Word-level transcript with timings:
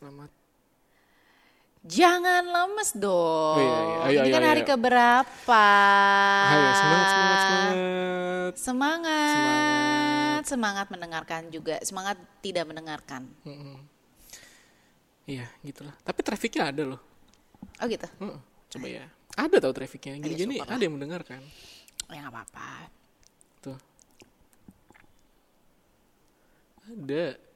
selamat. 0.00 0.30
Jangan 1.80 2.44
lemes 2.44 2.90
dong. 2.96 3.56
Oh, 3.56 3.60
iya, 3.60 3.80
iya. 3.80 3.96
Ayo, 4.04 4.18
Ini 4.20 4.28
ayo, 4.28 4.32
kan 4.32 4.42
ayo, 4.44 4.50
hari 4.52 4.62
ayo. 4.64 4.68
keberapa? 4.68 5.64
Ayo 6.44 6.68
semangat 6.72 7.08
semangat 7.08 7.38
semangat. 7.40 8.52
Semangat. 8.56 10.40
Semangat 10.44 10.86
mendengarkan 10.92 11.42
juga. 11.48 11.76
Semangat 11.84 12.16
tidak 12.40 12.64
mendengarkan. 12.68 13.28
Iya 15.24 15.46
gitulah. 15.60 15.92
Tapi 16.00 16.20
trafficnya 16.24 16.68
ada 16.72 16.82
loh. 16.84 17.00
Oh 17.80 17.86
gitu. 17.88 18.08
Heeh, 18.08 18.38
coba 18.76 18.86
ya. 18.88 19.04
Ada 19.36 19.56
tau 19.60 19.72
trafficnya. 19.72 20.16
Gini-gini 20.20 20.60
ada 20.60 20.80
yang 20.80 20.96
mendengarkan. 20.96 21.40
Ya 22.12 22.24
nggak 22.24 22.32
apa-apa. 22.32 22.88
Tuh. 23.60 23.78
Ada. 26.88 27.49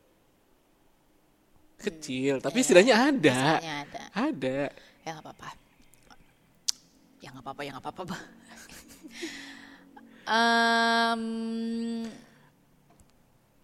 Kecil, 1.77 2.41
tapi 2.41 2.59
setidaknya 2.61 2.97
ada. 2.97 3.41
Ada. 3.61 4.03
Ada. 4.15 4.59
Ya 5.05 5.11
nggak 5.13 5.25
apa-apa. 5.25 5.49
Ya 7.21 7.29
nggak 7.31 7.45
apa-apa, 7.45 7.61
ya 7.61 7.71
nggak 7.77 7.85
apa-apa. 7.85 8.03
Bang. 8.09 8.25
Em, 10.25 11.23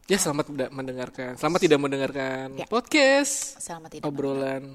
Ya 0.05 0.19
selamat 0.19 0.51
tidak 0.51 0.71
mendengarkan. 0.75 1.31
Selamat 1.39 1.61
tidak 1.63 1.79
mendengarkan 1.79 2.47
Ya. 2.59 2.67
podcast. 2.67 3.63
selamat 3.63 3.95
tidak. 3.95 4.11
Obrolan. 4.11 4.75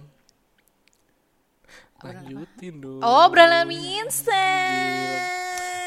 Lanjutin 1.99 2.73
dong. 2.80 3.03
Oh, 3.03 3.27
obrolan 3.27 3.67
mie 3.67 3.99
instan. 3.99 5.20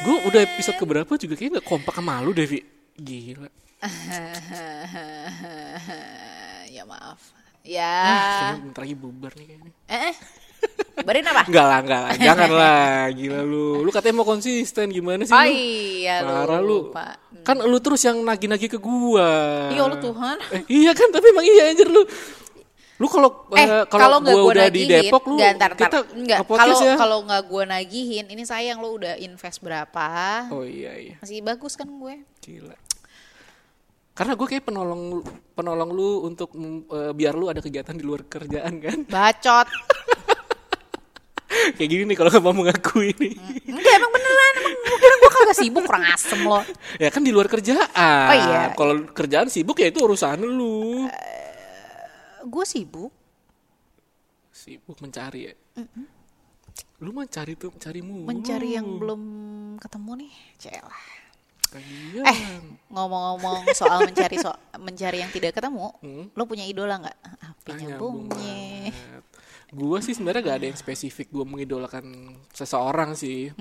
Gue 0.05 0.21
udah 0.23 0.41
episode 0.45 0.77
keberapa 0.77 1.11
juga 1.15 1.33
kayaknya 1.33 1.59
gak 1.59 1.67
kompak 1.67 1.95
sama 1.97 2.21
lu 2.21 2.31
Devi. 2.31 2.61
Gila. 2.93 3.49
ya 6.75 6.83
maaf. 6.85 7.19
Ya. 7.69 7.93
Kayaknya 8.01 8.63
bentar 8.65 8.81
lagi 8.81 8.95
bubar 8.97 9.31
nih 9.33 9.45
kayaknya. 9.45 9.71
Eh, 9.85 10.01
eh. 10.09 10.15
Barin 10.99 11.23
apa? 11.23 11.43
Enggak 11.47 11.65
lah, 11.65 11.77
enggak 11.79 12.01
lah. 12.01 12.11
Jangan 12.17 12.49
lah. 12.51 12.89
Gila 13.13 13.41
lu. 13.41 13.67
Lu 13.79 13.89
katanya 13.89 14.15
mau 14.17 14.27
konsisten. 14.27 14.89
Gimana 14.89 15.21
sih 15.21 15.31
Oh 15.31 15.39
lu? 15.39 15.53
iya 15.53 16.15
Parah 16.19 16.59
lu. 16.59 16.89
lupa. 16.89 17.15
Kan 17.41 17.61
lu 17.61 17.77
terus 17.79 18.01
yang 18.03 18.19
nagih-nagih 18.19 18.67
ke 18.67 18.79
gua. 18.79 19.69
Iya 19.69 19.85
lu 19.85 19.95
Tuhan. 19.95 20.37
Eh, 20.51 20.63
iya 20.67 20.91
kan, 20.91 21.07
tapi 21.07 21.29
emang 21.29 21.45
iya 21.45 21.71
anjir 21.71 21.87
lu. 21.87 22.03
Lu 22.99 23.07
kalau 23.07 23.47
Eh, 23.55 23.63
eh, 23.63 23.83
kalau 23.87 24.19
gua 24.19 24.27
gue 24.27 24.43
udah 24.51 24.67
di 24.67 24.83
nagihin, 24.83 25.07
Depok 25.07 25.23
lu 25.23 25.39
nggak, 25.39 25.51
ntar, 25.55 25.71
ntar. 25.71 25.79
kita 25.79 25.97
Nggak, 26.11 26.39
nge-podcast 26.43 26.67
kalau 26.67 26.83
ya. 26.83 26.95
kalau 26.99 27.17
nggak 27.23 27.43
gue 27.47 27.63
nagihin, 27.63 28.25
ini 28.27 28.43
sayang 28.43 28.83
lo 28.83 28.91
udah 28.91 29.15
invest 29.15 29.63
berapa? 29.63 30.07
Oh 30.51 30.67
iya 30.67 30.91
iya. 30.99 31.15
Masih 31.23 31.39
bagus 31.39 31.79
kan 31.79 31.87
gue? 31.87 32.15
Gila. 32.43 32.75
Karena 34.19 34.35
gue 34.35 34.47
kayak 34.51 34.67
penolong 34.67 35.23
penolong 35.55 35.95
lu 35.95 36.27
untuk 36.27 36.51
mm, 36.51 36.91
eh, 36.91 37.11
biar 37.15 37.39
lu 37.39 37.47
ada 37.47 37.63
kegiatan 37.63 37.95
di 37.95 38.03
luar 38.03 38.27
kerjaan 38.27 38.83
kan. 38.83 39.07
Bacot. 39.07 39.67
kayak 41.79 41.87
gini 41.87 42.03
nih 42.03 42.19
kalau 42.19 42.27
mau 42.43 42.51
mengakui 42.51 43.15
ini. 43.15 43.39
Enggak 43.63 43.93
emang 43.95 44.11
beneran, 44.11 44.53
emang 44.59 44.75
gue 44.75 44.97
kira 44.99 45.15
gue 45.23 45.31
kagak 45.31 45.55
sibuk 45.55 45.83
kurang 45.87 46.03
asem 46.03 46.39
lo. 46.43 46.59
ya 46.99 47.07
kan 47.07 47.23
di 47.23 47.31
luar 47.31 47.47
kerjaan. 47.47 48.27
Oh, 48.27 48.35
iya. 48.35 48.75
Kalau 48.75 49.07
kerjaan 49.07 49.47
sibuk 49.47 49.79
ya 49.79 49.87
itu 49.87 50.03
urusan 50.03 50.43
lu. 50.43 51.07
Gue 52.43 52.65
sibuk. 52.67 53.15
Sibuk 54.51 54.99
mencari 54.99 55.47
ya. 55.47 55.53
Lu 56.99 57.15
mah 57.15 57.23
cari 57.31 57.55
tuh 57.55 57.71
cari 57.79 58.03
mulu. 58.03 58.27
Mencari 58.27 58.75
yang 58.75 58.99
belum 58.99 59.21
ketemu 59.79 60.27
nih. 60.27 60.33
Celah. 60.59 61.28
Kalian. 61.69 62.25
Eh, 62.25 62.39
ngomong-ngomong 62.89 63.69
soal 63.77 64.09
mencari 64.09 64.41
so 64.41 64.49
mencari 64.81 65.21
yang 65.21 65.29
tidak 65.29 65.53
ketemu, 65.53 65.93
Hmm? 66.01 66.25
lo 66.33 66.43
punya 66.49 66.65
idola 66.65 66.97
nggak? 66.97 67.17
Api 67.45 67.69
Ah, 67.69 67.77
nyambung 67.77 68.25
nyambungnya. 68.25 68.89
Gua 69.69 70.01
sih 70.01 70.17
sebenarnya 70.17 70.41
gak 70.49 70.57
ada 70.57 70.67
yang 70.73 70.79
spesifik 70.81 71.29
gue 71.29 71.45
mengidolakan 71.45 72.33
seseorang 72.49 73.13
sih. 73.13 73.53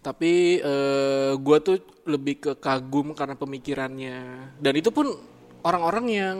Tapi 0.00 0.64
eh 0.64 1.32
gue 1.36 1.58
tuh 1.60 1.76
lebih 2.08 2.40
ke 2.40 2.52
kagum 2.56 3.12
karena 3.12 3.36
pemikirannya. 3.36 4.16
Dan 4.56 4.72
itu 4.80 4.88
pun 4.88 5.12
orang-orang 5.60 6.06
yang 6.08 6.38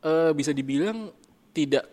eh 0.00 0.32
bisa 0.32 0.56
dibilang 0.56 1.12
tidak 1.52 1.84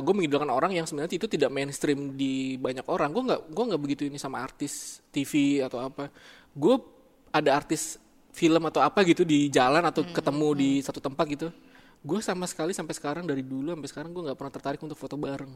gue 0.00 0.14
mengidolakan 0.16 0.48
orang 0.48 0.72
yang 0.72 0.88
sebenarnya 0.88 1.20
itu 1.20 1.28
tidak 1.28 1.52
mainstream 1.52 2.16
di 2.16 2.56
banyak 2.56 2.86
orang. 2.88 3.12
Gue 3.12 3.28
nggak 3.28 3.40
gue 3.52 3.64
nggak 3.74 3.82
begitu 3.82 4.02
ini 4.08 4.16
sama 4.16 4.40
artis 4.40 5.04
TV 5.12 5.60
atau 5.60 5.84
apa. 5.84 6.08
Gue 6.56 6.80
ada 7.28 7.60
artis 7.60 8.00
film 8.32 8.62
atau 8.70 8.80
apa 8.80 9.04
gitu 9.04 9.26
di 9.26 9.50
jalan 9.50 9.84
atau 9.84 10.06
ketemu 10.08 10.48
di 10.54 10.70
satu 10.80 11.02
tempat 11.02 11.26
gitu. 11.28 11.48
Gue 12.00 12.22
sama 12.22 12.48
sekali 12.48 12.72
sampai 12.72 12.94
sekarang 12.94 13.26
dari 13.26 13.42
dulu 13.44 13.74
sampai 13.74 13.88
sekarang 13.90 14.10
gue 14.14 14.22
nggak 14.30 14.38
pernah 14.38 14.52
tertarik 14.54 14.80
untuk 14.80 14.96
foto 14.96 15.18
bareng 15.18 15.50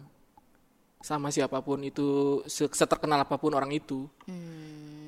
sama 1.03 1.34
siapa 1.34 1.59
pun 1.59 1.83
itu 1.83 2.39
se- 2.47 2.71
seterkenal 2.71 3.27
apa 3.27 3.34
pun 3.34 3.50
orang 3.59 3.75
itu 3.75 4.06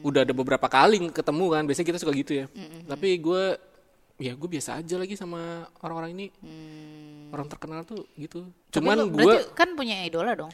udah 0.03 0.27
ada 0.27 0.35
beberapa 0.35 0.67
kali 0.67 0.99
ketemu 1.15 1.45
kan 1.55 1.63
biasanya 1.65 1.87
kita 1.87 1.99
suka 2.03 2.13
gitu 2.19 2.33
ya 2.43 2.47
tapi 2.85 3.15
gue 3.23 3.45
ya 4.15 4.33
gue 4.33 4.47
biasa 4.47 4.79
aja 4.79 4.95
lagi 4.95 5.15
sama 5.15 5.67
orang-orang 5.81 6.11
ini. 6.15 6.27
Orang 7.31 7.51
terkenal 7.51 7.83
tuh 7.83 8.07
gitu. 8.15 8.47
Cuman 8.71 9.11
gue 9.11 9.35
kan 9.53 9.75
punya 9.75 10.03
idola 10.03 10.35
dong. 10.35 10.53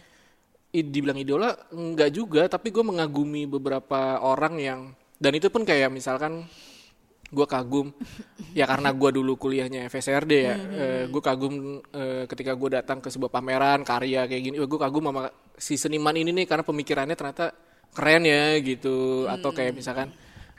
i- 0.71 0.87
dibilang 0.87 1.19
idola 1.19 1.53
enggak 1.71 2.11
juga. 2.11 2.47
Tapi 2.47 2.71
gue 2.71 2.81
mengagumi 2.81 3.45
beberapa 3.45 4.17
orang 4.19 4.55
yang 4.57 4.81
dan 5.21 5.35
itu 5.35 5.51
pun 5.51 5.63
kayak 5.63 5.91
misalkan 5.91 6.47
gue 7.29 7.47
kagum. 7.47 7.93
Ya 8.51 8.67
karena 8.67 8.91
gue 8.91 9.11
dulu 9.15 9.39
kuliahnya 9.39 9.87
FSRD 9.87 10.33
ya 10.35 10.57
gue 11.07 11.23
kagum 11.23 11.79
eh, 11.95 12.27
ketika 12.27 12.59
gue 12.59 12.75
datang 12.75 12.99
ke 12.99 13.07
sebuah 13.07 13.31
pameran 13.31 13.87
karya 13.87 14.27
kayak 14.27 14.43
gini 14.43 14.57
gue 14.59 14.81
kagum 14.81 15.07
sama 15.07 15.31
si 15.55 15.79
seniman 15.79 16.19
ini 16.19 16.35
nih 16.35 16.51
karena 16.51 16.67
pemikirannya 16.67 17.15
ternyata 17.15 17.55
keren 17.95 18.27
ya 18.27 18.59
gitu. 18.59 19.31
Atau 19.31 19.55
kayak 19.55 19.79
misalkan 19.79 20.11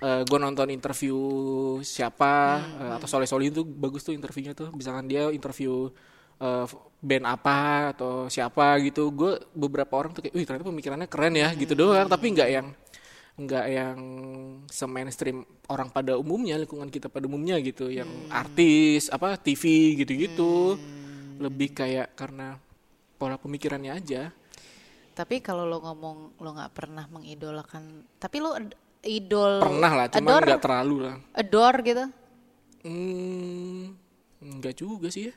gue 0.02 0.40
nonton 0.42 0.66
interview 0.74 1.18
siapa 1.86 2.58
eh, 2.82 2.92
atau 2.98 3.06
Soleh 3.06 3.30
Solih 3.30 3.54
itu 3.54 3.62
bagus 3.62 4.02
tuh 4.02 4.18
interviewnya 4.18 4.58
tuh. 4.58 4.74
Misalkan 4.74 5.06
dia 5.06 5.30
interview 5.30 5.94
eh, 6.42 6.66
band 7.02 7.26
apa 7.30 7.94
atau 7.94 8.26
siapa 8.26 8.82
gitu. 8.82 9.14
Gue 9.14 9.38
beberapa 9.54 9.94
orang 10.02 10.18
tuh 10.18 10.26
kayak 10.26 10.34
wih 10.34 10.46
ternyata 10.46 10.66
pemikirannya 10.66 11.08
keren 11.08 11.38
ya 11.38 11.54
gitu 11.54 11.78
doang. 11.78 12.10
tapi 12.10 12.34
nggak 12.34 12.50
yang 12.50 12.68
nggak 13.32 13.66
yang 13.72 13.98
se-mainstream 14.68 15.46
orang 15.70 15.88
pada 15.90 16.18
umumnya 16.20 16.58
lingkungan 16.58 16.90
kita 16.90 17.06
pada 17.06 17.30
umumnya 17.30 17.62
gitu. 17.62 17.94
Yang 17.94 18.10
artis 18.34 19.14
apa 19.14 19.38
TV 19.38 19.94
gitu-gitu. 20.02 20.82
Lebih 21.38 21.78
kayak 21.78 22.18
karena 22.18 22.58
pola 23.22 23.38
pemikirannya 23.38 23.94
aja. 23.94 24.34
Tapi 25.14 25.46
kalau 25.46 25.70
lo 25.70 25.78
ngomong 25.86 26.42
lo 26.42 26.50
nggak 26.58 26.74
pernah 26.74 27.06
mengidolakan, 27.06 28.02
tapi 28.18 28.42
lo 28.42 28.58
idol 29.04 29.52
pernah 29.60 29.92
lah 29.92 30.06
cuman 30.08 30.30
adore, 30.30 30.46
nggak 30.46 30.62
terlalu 30.62 30.96
lah. 31.02 31.16
Adore 31.34 31.78
gitu. 31.82 32.06
hmm, 32.82 33.82
nggak 34.60 34.76
juga 34.76 35.08
sih 35.10 35.30
ya. 35.30 35.34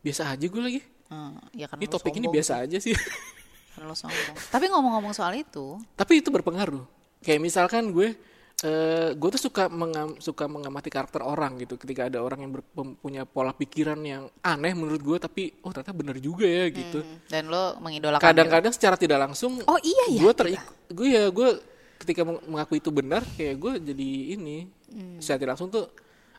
Biasa 0.00 0.22
aja 0.30 0.46
gue 0.46 0.62
lagi. 0.62 0.80
Hmm, 1.06 1.38
ya 1.52 1.66
karena 1.66 1.82
ini 1.82 1.88
topik 1.88 2.14
ini 2.14 2.26
biasa 2.26 2.62
aja 2.62 2.78
sih. 2.78 2.94
Karena 3.76 3.92
lo 3.92 3.94
sombong. 3.94 4.36
Tapi 4.48 4.72
ngomong-ngomong 4.72 5.12
soal 5.12 5.36
itu, 5.36 5.76
tapi 5.92 6.24
itu 6.24 6.32
berpengaruh. 6.32 6.80
Kayak 7.20 7.40
misalkan 7.42 7.92
gue 7.92 8.16
eh 8.64 9.12
gue 9.12 9.28
tuh 9.30 9.42
suka 9.42 9.68
mengam- 9.68 10.16
suka 10.16 10.48
mengamati 10.48 10.88
karakter 10.88 11.20
orang 11.20 11.60
gitu. 11.60 11.76
Ketika 11.76 12.08
ada 12.08 12.24
orang 12.24 12.40
yang 12.40 12.52
ber- 12.56 12.64
punya 12.96 13.28
pola 13.28 13.52
pikiran 13.52 14.00
yang 14.00 14.32
aneh 14.40 14.72
menurut 14.72 14.98
gue 14.98 15.18
tapi 15.20 15.42
oh 15.60 15.70
ternyata 15.70 15.92
benar 15.92 16.16
juga 16.16 16.48
ya 16.48 16.72
gitu. 16.72 17.04
Hmm, 17.04 17.20
dan 17.28 17.52
lo 17.52 17.76
mengidolakan. 17.78 18.24
kadang-kadang 18.24 18.72
secara 18.72 18.96
tidak 18.96 19.20
langsung 19.20 19.60
Oh 19.68 19.76
iya 19.84 20.08
ya. 20.08 20.20
gue 20.24 20.32
terik 20.32 20.62
gue 20.88 21.08
ya 21.12 21.24
gue 21.28 21.48
ketika 21.96 22.22
meng- 22.22 22.44
mengaku 22.46 22.76
itu 22.76 22.90
benar 22.90 23.22
kayak 23.34 23.56
gue 23.56 23.72
jadi 23.92 24.08
ini 24.34 24.58
Hmm. 24.86 25.18
secara 25.18 25.52
langsung 25.52 25.68
tuh 25.68 25.90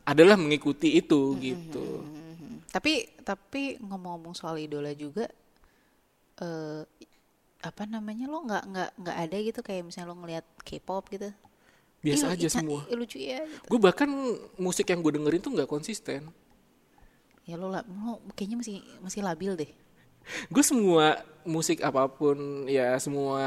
adalah 0.03 0.35
mengikuti 0.35 0.95
itu 0.95 1.35
gitu 1.37 2.03
Mhm. 2.03 2.15
Tapi 2.67 2.93
tapi 3.23 3.79
ngomong-ngomong 3.79 4.35
soal 4.35 4.59
idola 4.59 4.91
juga, 4.91 5.25
eh 6.37 6.81
apa 7.59 7.83
namanya 7.85 8.29
lo 8.29 8.45
nggak 8.45 8.63
nggak 8.69 8.89
nggak 9.01 9.17
ada 9.17 9.37
gitu 9.41 9.59
kayak 9.61 9.83
misalnya 9.83 10.13
lo 10.13 10.15
ngelihat 10.19 10.45
K-pop 10.61 11.03
gitu. 11.09 11.29
biasa 11.97 12.29
Ih, 12.29 12.33
aja 12.37 12.47
semua 12.53 12.85
ih, 12.85 12.93
lucu 12.93 13.17
ya. 13.17 13.41
Gitu. 13.41 13.65
gue 13.67 13.79
bahkan 13.81 14.05
musik 14.55 14.85
yang 14.85 15.01
gue 15.01 15.17
dengerin 15.17 15.41
tuh 15.41 15.51
nggak 15.51 15.65
konsisten 15.67 16.29
Ya 17.43 17.55
lo, 17.55 17.71
la- 17.71 17.81
lo 17.83 18.21
kayaknya 18.35 18.61
masih 18.61 18.77
masih 19.01 19.21
labil 19.23 19.55
deh. 19.57 19.71
gue 20.47 20.63
semua 20.63 21.17
musik 21.41 21.79
apa 21.81 22.05
pun 22.05 22.37
ya 22.67 22.93
semua 22.99 23.41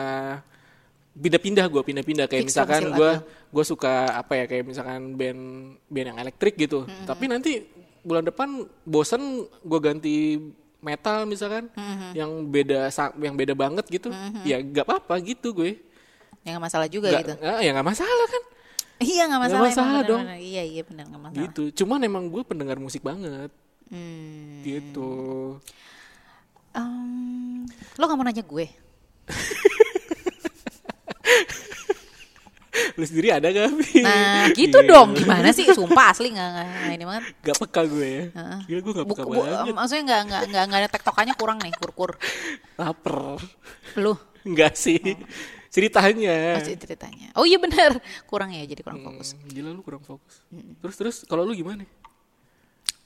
pindah-pindah 1.12 1.66
gue 1.66 1.82
pindah-pindah 1.82 2.26
kayak 2.26 2.44
Fix 2.44 2.54
misalkan 2.54 2.92
gue 2.92 3.10
gue 3.50 3.64
suka 3.64 3.92
apa 4.14 4.32
ya 4.34 4.44
kayak 4.46 4.64
misalkan 4.64 5.14
band 5.14 5.42
band 5.84 6.06
yang 6.08 6.18
elektrik 6.18 6.54
gitu 6.54 6.86
tapi 7.02 7.26
nanti 7.26 7.66
bulan 8.00 8.22
depan 8.22 8.48
bosen 8.82 9.20
gue 9.60 9.80
ganti 9.80 10.16
metal 10.80 11.24
misalkan 11.24 11.68
yang 12.12 12.30
beda 12.46 12.88
yang 13.18 13.34
beda 13.34 13.52
banget 13.52 13.84
gitu 13.86 14.08
ya 14.42 14.58
gak 14.60 14.84
apa-apa 14.84 15.18
gitu 15.20 15.50
gue 15.52 15.76
Ya 16.40 16.56
nggak 16.56 16.64
masalah 16.64 16.88
juga 16.88 17.12
Nggak- 17.12 17.20
gitu. 17.20 17.34
ah, 17.44 17.60
ya 17.60 17.70
nggak 17.70 17.84
masalah 17.86 18.26
kan 18.26 18.42
Iya 18.98 19.22
nggak 19.26 19.42
masalah. 19.42 19.60
masalah 19.62 19.84
emang 19.84 19.92
bener, 19.94 20.08
dong. 20.08 20.22
bener. 20.24 20.38
Iya 20.40 20.62
iya 20.62 20.82
benar 20.82 21.04
nggak 21.04 21.20
masalah. 21.22 21.42
gitu 21.42 21.62
cuman 21.76 21.98
emang 22.00 22.24
gue 22.26 22.42
pendengar 22.42 22.76
musik 22.76 23.02
banget 23.02 23.52
Hmm. 23.90 24.62
gitu. 24.62 25.10
Em, 26.70 27.66
lo 27.96 28.02
gak 28.04 28.14
mau 28.14 28.22
nanya 28.22 28.40
gue? 28.40 28.66
Lu 33.00 33.08
sendiri 33.08 33.32
ada 33.32 33.48
gak? 33.48 33.72
Bi? 33.72 34.04
Nah 34.04 34.52
gitu 34.52 34.76
Iya. 34.76 34.90
dong, 34.92 35.16
gimana 35.16 35.48
sih? 35.50 35.64
Sumpah 35.66 36.12
asli 36.12 36.28
gak, 36.30 36.48
nggak 36.52 36.68
ini 36.92 37.04
banget. 37.04 37.22
Gak 37.40 37.56
peka 37.58 37.82
gue 37.82 38.04
ya. 38.04 38.24
Heeh. 38.30 38.58
Gila 38.68 38.80
gue 38.80 38.92
gak 38.94 39.06
Bu, 39.06 39.12
peka 39.16 39.24
bu- 39.24 39.32
banget. 39.40 39.72
maksudnya 39.72 40.02
nggak 40.04 40.20
nggak 40.22 40.42
nggak 40.46 40.64
nggak 40.68 40.80
ada 40.80 40.90
tektokannya 40.90 41.34
kurang 41.34 41.58
nih, 41.58 41.72
kur-kur. 41.72 42.12
Laper. 42.76 43.40
Lu 43.96 44.12
Enggak 44.40 44.72
sih. 44.74 45.00
Ceritanya. 45.70 46.58
masih 46.58 46.74
ceritanya. 46.76 47.30
Oh 47.32 47.44
iya 47.44 47.54
benar, 47.56 47.96
kurang 48.24 48.50
ya 48.50 48.60
jadi 48.62 48.82
kurang 48.82 49.00
fokus. 49.00 49.32
Hmm, 49.32 49.48
gila 49.48 49.70
lu 49.70 49.80
kurang 49.80 50.02
fokus. 50.02 50.42
Terus 50.82 50.94
terus 50.94 51.16
kalau 51.24 51.42
lu 51.42 51.54
gimana? 51.54 51.86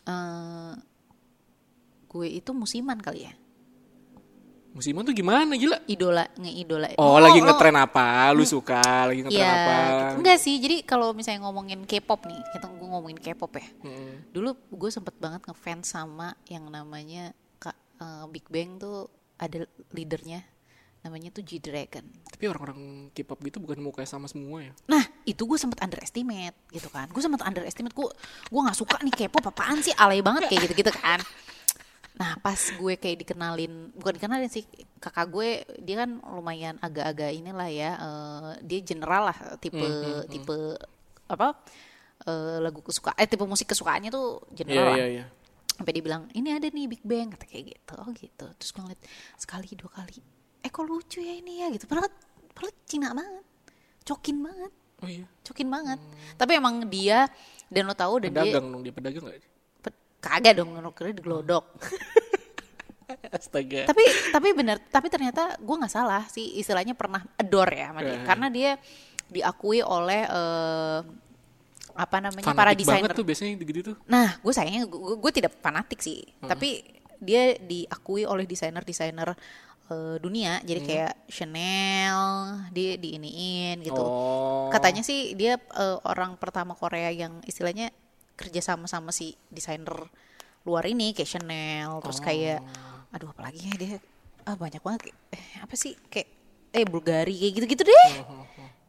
Eh, 0.04 0.72
gue 2.06 2.26
itu 2.30 2.50
musiman 2.50 2.96
kali 2.96 3.24
ya, 3.24 3.32
Musiman 4.74 5.06
tuh 5.06 5.14
gimana 5.14 5.54
gila? 5.54 5.78
idola 5.86 6.26
ngeidola. 6.34 6.98
Oh, 6.98 7.22
lagi 7.22 7.38
lo- 7.38 7.46
ngetren 7.46 7.78
apa? 7.78 8.34
Lu 8.34 8.42
suka 8.42 9.06
lagi 9.06 9.22
ngetren 9.22 9.38
Iya, 9.38 9.54
apa? 9.54 9.74
gitu. 9.78 10.04
enggak 10.18 10.38
sih. 10.42 10.54
Jadi 10.58 10.76
kalau 10.82 11.14
misalnya 11.14 11.46
ngomongin 11.46 11.86
K-pop 11.86 12.26
nih, 12.26 12.42
kita 12.50 12.66
gue 12.66 12.88
ngomongin 12.90 13.14
K-pop 13.14 13.54
ya. 13.54 13.66
Mm. 13.86 14.34
Dulu 14.34 14.50
gue 14.74 14.90
sempet 14.90 15.14
banget 15.16 15.46
ngefans 15.46 15.86
sama 15.86 16.34
yang 16.50 16.66
namanya 16.66 17.30
Kak 17.56 17.78
eh, 18.02 18.26
Big 18.28 18.50
Bang 18.50 18.82
tuh 18.82 19.06
ada 19.38 19.62
leadernya, 19.94 20.42
namanya 21.00 21.30
tuh 21.30 21.46
G 21.46 21.62
Dragon. 21.62 22.02
Tapi 22.26 22.44
orang-orang 22.50 23.14
K-pop 23.14 23.38
gitu 23.46 23.62
bukan 23.62 23.78
mukanya 23.78 24.10
sama 24.10 24.26
semua 24.26 24.58
ya? 24.58 24.74
Nah 24.90 25.06
itu 25.22 25.38
gue 25.38 25.54
sempet 25.54 25.78
underestimate 25.86 26.58
gitu 26.74 26.90
kan. 26.90 27.06
Gue 27.14 27.22
sempet 27.22 27.46
underestimate 27.46 27.94
gue 27.94 28.10
gue 28.50 28.60
nggak 28.60 28.74
suka 28.74 28.98
nih 29.06 29.14
K-pop 29.14 29.54
apaan 29.54 29.78
sih 29.86 29.94
alay 29.94 30.18
banget 30.18 30.50
kayak 30.50 30.66
gitu-gitu 30.66 30.90
kan. 30.90 31.22
Nah 32.14 32.38
pas 32.38 32.58
gue 32.58 32.94
kayak 32.94 33.26
dikenalin 33.26 33.90
bukan 33.98 34.14
dikenalin 34.14 34.46
sih 34.46 34.62
kakak 35.02 35.26
gue 35.34 35.66
dia 35.82 36.06
kan 36.06 36.22
lumayan 36.22 36.78
agak-agak 36.78 37.34
inilah 37.34 37.66
ya 37.66 37.90
eh, 37.98 38.50
dia 38.62 38.80
general 38.86 39.34
lah 39.34 39.38
tipe 39.58 39.82
tipe 40.30 40.56
apa 41.26 41.58
eh, 42.30 42.58
lagu 42.62 42.78
kesukaan 42.86 43.18
eh 43.18 43.26
tipe 43.26 43.42
musik 43.42 43.66
kesukaannya 43.74 44.14
tuh 44.14 44.46
general 44.54 44.94
lah. 44.94 44.98
iya 45.02 45.06
iya. 45.10 45.24
sampai 45.74 45.90
dia 45.90 46.04
bilang 46.06 46.30
ini 46.38 46.54
ada 46.54 46.70
nih 46.70 46.86
Big 46.86 47.02
Bang 47.02 47.34
kata 47.34 47.50
kayak 47.50 47.64
gitu. 47.74 47.94
Oh 47.98 48.10
gitu. 48.14 48.46
Terus 48.46 48.70
gue 48.70 48.82
ngeliat 48.86 49.02
sekali 49.34 49.68
dua 49.74 49.90
kali. 49.90 50.22
Eh 50.62 50.70
kok 50.70 50.86
lucu 50.86 51.18
ya 51.18 51.34
ini 51.34 51.66
ya? 51.66 51.74
Gitu. 51.74 51.90
Padahal 51.90 52.14
padahal 52.54 52.78
Cina 52.86 53.10
banget. 53.10 53.44
Cokin 54.06 54.38
banget. 54.38 54.72
Oh 55.02 55.10
iya. 55.10 55.26
cokin 55.42 55.66
banget. 55.66 55.98
Tapi 56.38 56.52
emang 56.62 56.86
dia 56.86 57.26
dan 57.66 57.90
lo 57.90 57.94
tahu 57.98 58.22
dan 58.22 58.30
dia 58.38 58.54
Pedagang 58.54 58.66
dong 58.70 58.82
dia 58.86 58.94
pedagang 58.94 59.24
gak? 59.26 59.53
Kagak 60.24 60.56
dong 60.56 60.72
kira 60.92 61.12
digelodok 61.12 61.68
Astaga. 63.28 63.84
tapi 63.84 64.00
tapi 64.32 64.48
benar 64.56 64.80
tapi 64.88 65.12
ternyata 65.12 65.60
gue 65.60 65.76
nggak 65.76 65.92
salah 65.92 66.24
sih 66.32 66.56
istilahnya 66.56 66.96
pernah 66.96 67.20
adore 67.36 67.76
ya 67.76 67.86
sama 67.92 68.00
dia 68.00 68.16
Eh. 68.16 68.24
karena 68.24 68.46
dia 68.48 68.70
diakui 69.28 69.80
oleh 69.84 70.24
eh, 70.24 71.00
apa 71.94 72.16
namanya 72.18 72.42
Fanatik 72.42 72.58
para 72.58 72.72
banget 72.72 72.80
desainer 72.82 73.12
tuh 73.12 73.22
biasanya 73.22 73.50
gitu-gitu 73.54 73.80
tuh. 73.94 73.96
Nah, 74.10 74.34
gue 74.42 74.50
sayangnya 74.50 74.82
gue, 74.82 75.14
gue 75.14 75.32
tidak 75.32 75.54
fanatik 75.62 76.02
sih, 76.02 76.26
tapi 76.42 76.82
dia 77.22 77.54
diakui 77.54 78.26
oleh 78.26 78.50
desainer-desainer 78.50 79.30
eh, 79.86 80.16
dunia, 80.18 80.58
jadi 80.66 80.80
kayak 80.82 81.12
Chanel, 81.30 82.18
dia 82.74 82.98
diiniin 82.98 83.78
gitu. 83.78 84.02
Oh. 84.02 84.66
Katanya 84.74 85.06
sih 85.06 85.38
dia 85.38 85.54
eh, 85.54 85.98
orang 86.02 86.34
pertama 86.34 86.74
Korea 86.74 87.14
yang 87.14 87.38
istilahnya 87.46 87.94
kerja 88.34 88.60
sama 88.60 88.86
sama 88.86 89.10
si 89.10 89.32
desainer 89.48 89.94
luar 90.64 90.84
ini 90.84 91.12
kayak 91.12 91.28
Chanel, 91.28 92.00
terus 92.00 92.18
kayak 92.18 92.60
aduh 93.10 93.30
apalagi 93.30 93.62
ya 93.62 93.74
dia 93.74 93.96
ah 94.44 94.56
banyak 94.56 94.82
banget 94.82 95.12
eh, 95.30 95.62
apa 95.62 95.74
sih 95.74 95.94
kayak 96.08 96.28
eh 96.74 96.84
Bulgari 96.84 97.32
kayak 97.32 97.52
gitu-gitu 97.54 97.82
deh. 97.84 98.12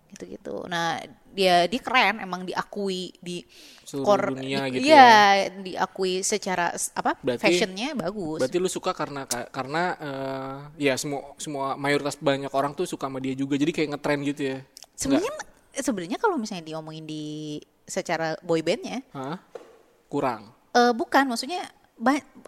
Gitu-gitu. 0.06 0.64
Nah, 0.66 0.96
dia 1.36 1.68
dia 1.68 1.82
keren 1.84 2.24
emang 2.24 2.48
diakui 2.48 3.12
di 3.20 3.44
Seluruh 3.84 4.06
core 4.08 4.26
dunia 4.40 4.64
di- 4.66 4.80
gitu 4.80 4.88
iya, 4.88 5.12
diakui 5.52 6.24
secara 6.24 6.72
apa 6.96 7.20
Berarti- 7.20 7.44
fashionnya 7.44 7.92
bagus. 7.94 8.40
Berarti 8.40 8.58
lu 8.58 8.72
suka 8.72 8.96
karena 8.96 9.28
karena 9.28 9.84
eh, 10.00 10.58
ya 10.88 10.96
semua 10.96 11.36
semua 11.36 11.76
mayoritas 11.76 12.16
banyak 12.16 12.50
orang 12.50 12.72
tuh 12.72 12.88
suka 12.88 13.12
sama 13.12 13.20
dia 13.20 13.36
juga. 13.36 13.60
Jadi 13.60 13.76
kayak 13.76 13.90
ngetren 13.94 14.20
gitu 14.24 14.42
ya. 14.56 14.58
Sebenarnya 14.96 15.32
sebenarnya 15.76 16.18
kalau 16.18 16.40
misalnya 16.40 16.64
diomongin 16.64 17.04
di 17.04 17.60
secara 17.86 18.34
boy 18.42 18.60
bandnya 18.60 19.02
Hah? 19.12 19.38
Kurang. 20.06 20.52
eh 20.72 20.92
bukan 20.92 21.26
maksudnya 21.28 21.66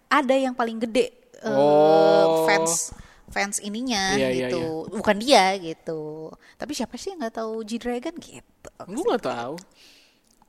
ada 0.08 0.34
yang 0.34 0.52
paling 0.52 0.78
gede 0.80 1.14
eh, 1.38 1.48
Oh. 1.48 2.44
fans 2.44 2.92
fans 3.28 3.60
ininya 3.60 4.16
Iya, 4.16 4.30
iya, 4.30 4.48
gitu 4.48 4.88
bukan 4.90 5.16
dia 5.18 5.56
gitu 5.56 6.32
tapi 6.56 6.72
siapa 6.72 6.96
sih 6.96 7.12
yang 7.12 7.22
nggak 7.22 7.38
tahu 7.38 7.60
G 7.62 7.76
Dragon 7.76 8.16
gitu 8.16 8.70
Gue 8.88 9.04
gak 9.12 9.26
tahu. 9.26 9.56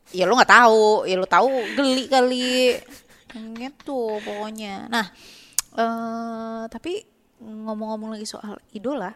ya 0.08 0.24
lo 0.24 0.34
nggak 0.34 0.48
tahu 0.48 1.04
ya 1.04 1.14
lo 1.14 1.26
tahu 1.26 1.48
geli 1.74 2.04
kali 2.06 2.80
gitu 3.58 4.16
pokoknya 4.18 4.88
nah 4.88 5.06
eh 5.74 6.62
tapi 6.66 7.04
ngomong-ngomong 7.38 8.14
lagi 8.14 8.24
soal 8.24 8.56
idola 8.72 9.12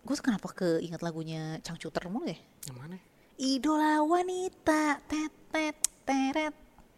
gue 0.00 0.16
kenapa 0.18 0.50
keinget 0.50 1.00
lagunya 1.00 1.56
Changcuter 1.60 2.08
mulu 2.08 2.28
ya 2.28 2.36
Yang 2.66 2.76
mana? 2.76 2.96
Idola 3.38 4.02
wanita 4.04 5.02
tet 5.08 5.32
tet 5.50 5.76
teret. 6.06 6.54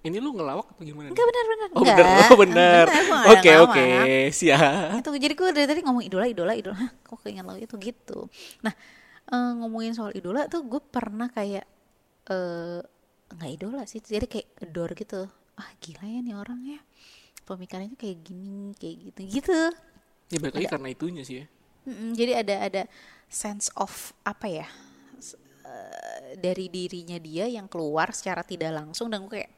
Ini 0.07 0.23
lu 0.23 0.39
ngelawak 0.39 0.71
atau 0.71 0.87
gimana? 0.87 1.11
enggak 1.11 1.27
benar 1.27 1.45
benar. 1.51 1.69
Oh 1.75 1.83
bener, 2.39 2.85
oh 2.87 2.95
nggak 3.11 3.33
Oke 3.35 3.53
oke, 3.59 3.87
siap. 4.31 5.03
itu 5.03 5.11
jadi 5.19 5.35
gue 5.35 5.49
dari 5.51 5.67
tadi 5.67 5.81
ngomong 5.83 6.05
idola 6.07 6.31
idola 6.31 6.53
idola. 6.55 6.79
Hah, 6.79 6.91
kok 7.03 7.19
keinget 7.27 7.43
lagu 7.43 7.59
itu 7.59 7.75
gitu. 7.83 8.31
Nah 8.63 8.71
eh, 9.27 9.53
ngomongin 9.59 9.99
soal 9.99 10.15
idola 10.15 10.47
tuh 10.47 10.63
gue 10.63 10.79
pernah 10.79 11.27
kayak 11.27 11.67
eh 12.31 12.81
nggak 13.35 13.51
idola 13.51 13.83
sih. 13.83 13.99
Jadi 13.99 14.31
kayak 14.31 14.49
adore 14.63 14.95
gitu. 14.95 15.27
Ah 15.59 15.71
gila 15.83 16.07
ya 16.07 16.21
nih 16.23 16.37
orang 16.39 16.61
ya. 16.63 16.81
Pemikirannya 17.43 17.99
kayak 17.99 18.19
gini 18.23 18.79
kayak 18.79 18.97
gitu 19.11 19.21
gitu. 19.27 19.59
Ya 20.31 20.39
balik 20.39 20.55
lagi 20.55 20.71
karena 20.71 20.89
itunya 20.95 21.23
sih 21.27 21.43
ya. 21.43 21.47
Mm-mm, 21.87 22.19
jadi 22.19 22.43
ada 22.43 22.55
ada 22.67 22.83
sense 23.31 23.71
of 23.79 24.11
apa 24.27 24.47
ya 24.51 24.67
eh, 25.67 26.39
dari 26.39 26.71
dirinya 26.71 27.19
dia 27.19 27.51
yang 27.51 27.67
keluar 27.67 28.15
secara 28.15 28.47
tidak 28.47 28.71
langsung 28.71 29.11
dan 29.11 29.27
gue 29.27 29.43
kayak 29.43 29.51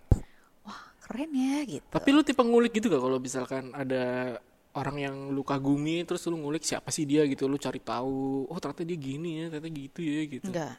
wah 0.64 0.80
keren 1.04 1.30
ya 1.30 1.56
gitu 1.68 1.84
Tapi 1.92 2.08
lu 2.10 2.24
tipe 2.24 2.40
ngulik 2.40 2.72
gitu 2.72 2.88
gak 2.88 3.00
kalau 3.00 3.20
misalkan 3.20 3.68
ada 3.76 4.36
orang 4.72 4.96
yang 4.96 5.16
lu 5.30 5.42
kagumi 5.42 6.02
terus 6.02 6.22
lu 6.26 6.38
ngulik 6.38 6.62
siapa 6.62 6.88
sih 6.88 7.02
dia 7.02 7.26
gitu 7.26 7.44
lu 7.44 7.58
cari 7.58 7.78
tahu 7.78 8.46
oh 8.46 8.58
ternyata 8.58 8.86
dia 8.86 8.94
gini 8.96 9.42
ya 9.42 9.46
ternyata 9.50 9.68
gitu 9.68 10.00
ya 10.00 10.22
gitu 10.24 10.46
Enggak. 10.48 10.76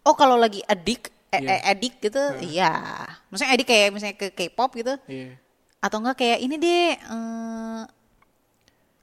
Oh 0.00 0.16
kalau 0.16 0.34
lagi 0.34 0.64
adik, 0.64 1.12
eh, 1.30 1.44
Iya. 1.44 1.48
eh, 1.52 1.62
adik 1.70 1.94
gitu, 2.00 2.22
iya. 2.40 2.72
Maksudnya 3.28 3.52
adik 3.52 3.66
kayak 3.68 3.88
misalnya 3.92 4.16
ke 4.16 4.32
K-pop 4.32 4.72
gitu, 4.74 4.96
Iya. 5.06 5.36
atau 5.78 6.00
enggak 6.00 6.16
kayak 6.24 6.38
ini 6.40 6.56
deh, 6.56 6.88
eh, 6.96 7.82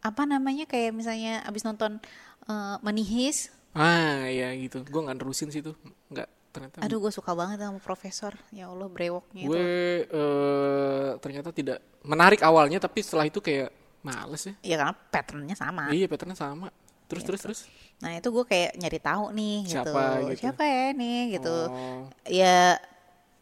apa 0.01 0.23
namanya 0.25 0.65
kayak 0.65 0.91
misalnya 0.91 1.45
abis 1.45 1.61
nonton 1.63 2.01
eh, 2.49 2.75
Manihis, 2.81 3.53
ah 3.73 4.25
ya 4.25 4.53
gitu 4.53 4.81
gue 4.81 5.01
nggak 5.01 5.17
nerusin 5.17 5.49
sih 5.49 5.59
tuh 5.59 5.75
nggak 6.07 6.27
ternyata 6.49 6.75
aduh 6.79 6.97
gue 6.97 7.11
suka 7.11 7.31
banget 7.31 7.59
sama 7.59 7.77
Profesor, 7.77 8.33
ya 8.49 8.65
Allah 8.65 8.87
brewoknya 8.87 9.43
gue 9.45 9.53
itu. 9.53 9.61
eh, 10.09 11.09
ternyata 11.17 11.49
tidak 11.51 11.77
menarik 12.01 12.41
awalnya 12.41 12.77
tapi 12.77 12.99
setelah 12.99 13.25
itu 13.25 13.37
kayak 13.37 13.69
males 14.01 14.41
ya 14.41 14.53
Ya 14.63 14.75
karena 14.75 14.93
patternnya 14.95 15.53
sama. 15.53 15.91
iya 15.91 16.07
patternnya 16.07 16.33
sama 16.33 16.71
terus 17.05 17.23
terus 17.23 17.41
terus 17.41 17.59
Nah 17.97 18.13
itu 18.13 18.29
gue 18.29 18.43
kayak 18.43 18.77
nyari 18.77 18.99
tahu 18.99 19.25
nih 19.31 19.55
gitu, 19.63 19.73
Siapa 19.73 20.03
gitu. 20.27 20.39
siapa 20.39 20.63
ya 20.63 20.85
nih 20.93 21.19
gitu. 21.33 21.55
oh 21.65 22.05
Ya, 22.25 22.77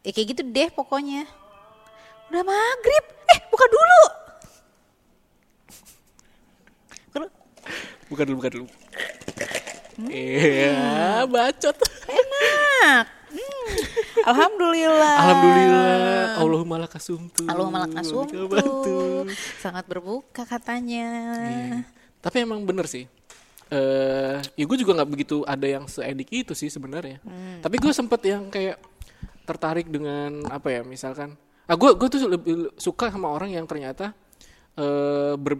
ya 0.00 0.10
kayak 0.10 0.28
gitu 0.32 0.42
deh 0.44 0.68
pokoknya. 0.70 1.28
Udah 2.26 2.42
maghrib, 2.42 3.04
eh 3.28 3.40
buka 3.46 3.66
dulu. 3.66 4.02
Bukan 8.06 8.24
dulu 8.24 8.36
bukan 8.38 8.50
dulu 8.54 8.66
Hmm. 9.96 10.12
Iya, 10.12 11.24
bacot. 11.24 11.76
enak. 12.06 13.04
Hmm. 13.32 13.68
Alhamdulillah. 14.28 15.14
Alhamdulillah. 15.20 16.24
Allahumma 16.40 16.76
lakasumtu. 16.84 17.44
Allahumma 17.48 17.88
lakasum 17.88 18.28
Lakabatu. 18.28 18.96
Sangat 19.60 19.84
berbuka 19.88 20.44
katanya. 20.44 21.08
Iya. 21.48 21.76
Tapi 22.20 22.36
emang 22.44 22.64
bener 22.64 22.84
sih. 22.88 23.08
Eh, 23.66 24.36
ya 24.54 24.64
gue 24.68 24.78
juga 24.78 24.94
nggak 24.94 25.10
begitu 25.10 25.42
ada 25.42 25.66
yang 25.66 25.90
seedik 25.90 26.30
itu 26.30 26.54
sih 26.54 26.70
sebenarnya. 26.70 27.18
Hmm. 27.26 27.58
Tapi 27.64 27.76
gue 27.82 27.90
sempet 27.90 28.20
yang 28.22 28.46
kayak 28.46 28.78
tertarik 29.42 29.90
dengan 29.90 30.46
apa 30.46 30.70
ya, 30.70 30.82
misalkan, 30.86 31.34
ah 31.66 31.74
gue 31.74 31.90
gue 31.98 32.08
tuh 32.10 32.30
lebih 32.30 32.70
suka 32.78 33.10
sama 33.10 33.30
orang 33.30 33.54
yang 33.54 33.66
ternyata 33.66 34.14
eh 34.78 35.34
ber 35.34 35.58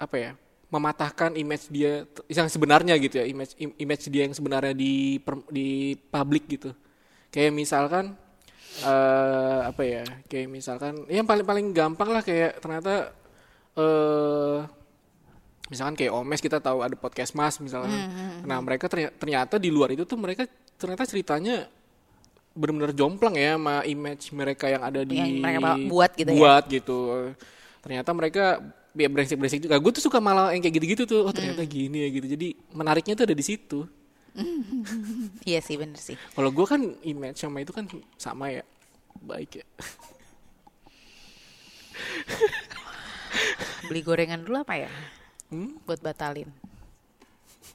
apa 0.00 0.16
ya, 0.16 0.32
mematahkan 0.72 1.36
image 1.36 1.68
dia 1.68 2.08
yang 2.32 2.48
sebenarnya 2.48 2.96
gitu 2.96 3.20
ya, 3.20 3.28
image 3.28 3.52
im- 3.60 3.76
image 3.76 4.08
dia 4.08 4.24
yang 4.24 4.32
sebenarnya 4.32 4.72
di 4.72 5.20
di 5.52 5.68
publik 6.08 6.48
gitu. 6.48 6.72
Kayak 7.28 7.52
misalkan 7.52 8.16
eh 8.80 9.60
apa 9.68 9.82
ya 9.84 10.00
kayak 10.32 10.48
misalkan 10.48 11.04
yang 11.12 11.28
paling 11.28 11.44
paling 11.44 11.66
gampang 11.76 12.08
lah 12.08 12.24
kayak 12.24 12.56
ternyata 12.56 13.12
eh 13.76 14.58
misalkan 15.68 15.92
kayak 15.92 16.12
Omes 16.16 16.40
kita 16.40 16.56
tahu 16.56 16.80
ada 16.80 16.96
podcast 16.96 17.36
Mas 17.36 17.60
misalnya 17.60 18.08
nah 18.48 18.56
mereka 18.64 18.88
ternyata, 18.88 19.12
ternyata 19.20 19.54
di 19.60 19.68
luar 19.68 19.92
itu 19.92 20.08
tuh 20.08 20.16
mereka 20.16 20.48
ternyata 20.80 21.04
ceritanya 21.04 21.68
benar-benar 22.56 22.96
jomplang 22.96 23.36
ya 23.36 23.60
sama 23.60 23.84
image 23.84 24.32
mereka 24.32 24.68
yang 24.72 24.84
ada 24.84 25.04
di 25.04 25.16
Yang 25.20 25.32
mereka 25.40 25.58
buat 25.88 26.10
gitu 26.16 26.30
ya. 26.32 26.36
buat 26.40 26.64
gitu 26.68 26.98
ternyata 27.84 28.10
mereka 28.16 28.44
ya 28.92 29.08
brengsek-brengsek 29.08 29.64
juga. 29.64 29.76
Gue 29.80 29.92
tuh 29.92 30.04
suka 30.04 30.20
malah 30.20 30.52
yang 30.52 30.60
kayak 30.60 30.76
gitu-gitu 30.80 31.02
tuh. 31.08 31.24
Oh 31.24 31.32
ternyata 31.32 31.64
gini 31.64 32.04
ya 32.04 32.08
gitu. 32.12 32.26
Jadi 32.28 32.48
menariknya 32.72 33.14
tuh 33.16 33.24
ada 33.28 33.36
di 33.36 33.44
situ. 33.44 33.80
Iya 35.48 35.60
sih 35.60 35.76
bener 35.76 36.00
sih. 36.00 36.16
kalau 36.32 36.48
gue 36.48 36.64
kan 36.64 36.80
image 37.04 37.36
sama 37.36 37.60
itu 37.60 37.72
kan 37.74 37.84
sama 38.16 38.48
ya. 38.48 38.64
Baik 39.20 39.60
ya. 39.60 39.66
Beli 43.88 44.00
gorengan 44.00 44.40
dulu 44.40 44.64
apa 44.64 44.88
ya? 44.88 44.90
Hmm? 45.52 45.76
Buat 45.84 46.00
batalin. 46.00 46.48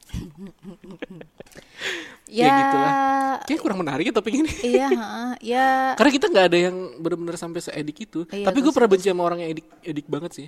Ya 2.27 2.51
gitulah. 2.51 2.93
kayak 3.47 3.61
kurang 3.63 3.79
menarik 3.79 4.11
ya 4.11 4.13
topik 4.13 4.35
ini. 4.35 4.51
Iya, 4.75 4.91
ya. 5.39 5.95
Karena 5.95 6.11
kita 6.11 6.27
nggak 6.27 6.45
ada 6.51 6.59
yang 6.59 6.75
benar-benar 6.99 7.39
sampai 7.39 7.63
seedik 7.63 8.03
itu. 8.03 8.27
Iya, 8.27 8.51
tapi 8.51 8.59
gue 8.59 8.71
pernah 8.75 8.91
benci 8.91 9.07
sama 9.07 9.23
orang 9.23 9.47
yang 9.47 9.55
edik 9.55 9.67
edik 9.79 10.07
banget 10.11 10.31
sih 10.35 10.47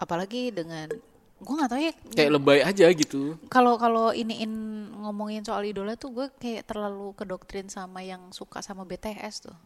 apalagi 0.00 0.48
dengan 0.50 0.88
gue 1.36 1.54
nggak 1.54 1.70
tahu 1.70 1.80
ya 1.80 1.92
kayak 2.10 2.32
lebay 2.34 2.60
aja 2.60 2.86
gitu 2.90 3.36
kalau 3.46 3.76
kalau 3.76 4.12
iniin 4.12 4.52
ngomongin 4.98 5.40
soal 5.40 5.60
idola 5.62 5.92
tuh 5.94 6.08
gue 6.10 6.26
kayak 6.34 6.64
terlalu 6.64 7.12
kedoktrin 7.14 7.64
sama 7.66 8.00
yang 8.00 8.28
suka 8.30 8.60
sama 8.60 8.82
BTS 8.82 9.46
tuh. 9.46 9.56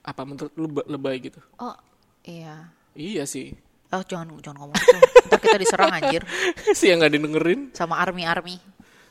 apa 0.00 0.22
menurut 0.22 0.54
lu 0.54 0.68
ba- 0.68 0.86
lebay 0.86 1.18
gitu 1.20 1.42
Oh 1.56 1.74
iya. 2.22 2.70
iya 2.92 3.22
sih 3.24 3.50
Oh 3.88 3.98
jangan 4.00 4.34
jangan 4.36 4.58
ngomong 4.60 4.74
itu. 4.74 4.98
Ntar 5.24 5.38
kita 5.40 5.56
diserang 5.56 5.90
anjir 5.92 6.22
sih 6.78 6.90
yang 6.90 6.98
nggak 6.98 7.12
didengerin 7.12 7.60
sama 7.72 7.98
army 7.98 8.22
army. 8.22 8.58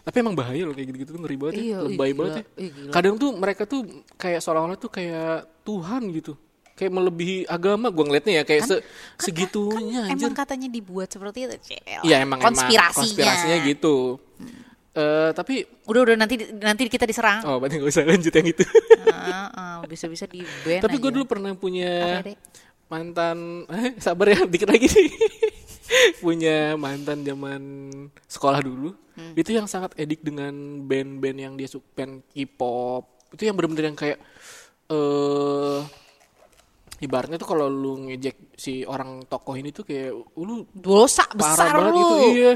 tapi 0.01 0.21
emang 0.21 0.31
bahaya 0.33 0.63
loh 0.63 0.71
kayak 0.71 0.87
gitu-gitu 0.87 1.11
tuh 1.11 1.19
ngeri 1.19 1.35
banget 1.35 1.53
Iya, 1.57 1.65
ya 1.73 1.77
lebay 1.81 2.09
gila. 2.09 2.19
banget 2.21 2.33
ya 2.33 2.43
Ih, 2.57 2.69
gila. 2.71 2.91
kadang 2.91 3.15
tuh 3.17 3.29
mereka 3.33 3.63
tuh 3.65 3.81
kayak 4.15 4.39
seolah-olah 4.39 4.77
tuh 4.77 4.87
kayak 4.89 5.35
Tuhan 5.61 6.01
gitu 6.13 6.33
kayak 6.75 6.91
melebihi 6.91 7.37
agama 7.45 7.87
gue 7.87 8.03
ngeliatnya 8.03 8.33
ya 8.33 8.43
kayak 8.43 8.63
se- 8.63 8.83
segitunya 9.17 10.05
anjir 10.05 10.27
Emang 10.27 10.35
katanya 10.35 10.67
dibuat 10.67 11.07
seperti 11.07 11.47
itu. 11.47 11.55
Cel. 11.65 12.03
iya 12.03 12.19
emang 12.19 12.37
emang 12.37 12.51
konspirasinya. 12.51 12.99
konspirasinya 13.01 13.57
gitu 13.63 13.95
Eh 14.91 15.31
tapi 15.31 15.67
Udah 15.85 16.01
udah 16.03 16.15
nanti 16.15 16.35
nanti 16.53 16.87
kita 16.87 17.03
diserang. 17.03 17.43
oh 17.43 17.57
berarti 17.57 17.75
nggak 17.77 17.89
usah 17.89 18.03
lanjut 18.05 18.31
yang 18.31 18.47
itu 18.49 18.63
Ah, 19.05 19.47
ah, 19.51 19.75
bisa-bisa 19.83 20.23
di 20.25 20.39
ban 20.61 20.79
tapi 20.83 20.95
gue 20.97 21.11
dulu 21.11 21.23
pernah 21.25 21.51
punya 21.53 22.19
Dek? 22.21 22.39
mantan 22.85 23.67
eh, 23.67 23.95
sabar 23.97 24.29
ya 24.29 24.43
dikit 24.45 24.67
lagi 24.67 24.85
nih 24.85 25.09
punya 26.17 26.75
mantan 26.75 27.21
zaman 27.21 27.61
sekolah 28.25 28.59
dulu 28.59 28.91
Hmm. 29.15 29.31
itu 29.33 29.47
yang 29.49 29.63
sangat 29.63 29.95
edik 29.95 30.19
dengan 30.19 30.51
band-band 30.81 31.39
yang 31.39 31.53
dia 31.55 31.67
suka 31.67 31.87
band 31.95 32.19
K-pop 32.29 33.03
itu 33.31 33.43
yang 33.43 33.55
bener-bener 33.55 33.87
yang 33.87 33.95
kayak 33.95 34.19
eh 34.85 35.79
ibaratnya 36.97 37.35
tuh 37.35 37.47
kalau 37.47 37.65
lu 37.65 38.05
ngejek 38.05 38.55
si 38.55 38.83
orang 38.83 39.23
tokoh 39.23 39.53
ini 39.53 39.69
tuh 39.69 39.83
kayak 39.83 40.11
"Uh, 40.11 40.41
lu 40.41 40.55
Dosa 40.71 41.27
besar 41.29 41.73
banget 41.73 41.91
lu. 41.91 41.99
gitu 41.99 42.15
iya 42.33 42.51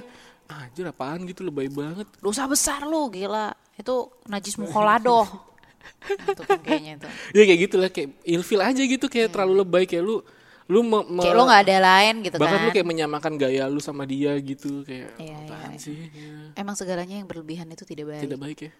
anjir 0.50 0.86
apaan 0.86 1.22
gitu 1.24 1.44
lebay 1.44 1.68
banget 1.68 2.08
Dosa 2.18 2.44
besar 2.46 2.82
lu, 2.84 3.08
gila. 3.08 3.52
Itu 3.76 4.10
najis 4.26 4.58
mukholadoh. 4.58 5.24
Nah, 5.26 6.26
itu 6.28 6.42
kan 6.44 6.60
kayaknya 6.60 6.92
itu. 6.96 7.08
ya 7.32 7.44
kayak 7.44 7.60
gitu 7.62 7.76
lah 7.76 7.90
kayak 7.90 8.10
ilfil 8.24 8.60
aja 8.60 8.82
gitu 8.82 9.06
kayak 9.06 9.30
terlalu 9.30 9.54
lebay 9.58 9.84
kayak 9.84 10.02
lu 10.02 10.20
lu 10.66 10.80
me- 10.82 11.02
me- 11.04 11.06
Hmm. 11.12 11.20
Kayak 11.20 11.36
lo 11.36 11.44
nggak 11.44 11.62
ada 11.64 11.78
lain 11.82 12.16
gitu 12.22 12.36
bahkan 12.36 12.56
kan. 12.56 12.66
lu 12.66 12.72
kayak 12.72 12.88
menyamakan 12.88 13.34
gaya 13.36 13.64
lu 13.66 13.80
sama 13.80 14.04
dia 14.04 14.38
gitu 14.38 14.82
kayak 14.84 15.14
Iya, 15.16 15.26
iya, 15.26 15.38
apaan 15.44 15.72
iya. 15.72 15.80
sih 15.80 15.98
Ya, 16.10 16.30
Emang 16.56 16.76
segalanya 16.76 17.16
yang 17.16 17.26
berlebihan 17.26 17.66
itu 17.68 17.84
tidak 17.84 18.06
baik. 18.08 18.22
tidak 18.22 18.40
baik 18.40 18.60
ya. 18.60 18.72